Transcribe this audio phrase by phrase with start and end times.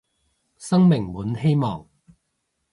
[0.57, 1.87] 生命滿希望